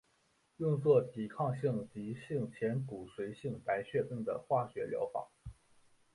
[0.57, 5.29] 用作抵抗性急性前骨髓性白血病的化学疗法。